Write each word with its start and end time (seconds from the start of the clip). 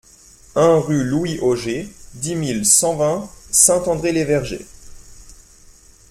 un 0.55 0.79
rue 0.79 1.03
Louis 1.03 1.37
Auger, 1.41 1.87
dix 2.15 2.33
mille 2.33 2.65
cent 2.65 2.95
vingt 2.95 3.29
Saint-André-les-Vergers 3.51 4.65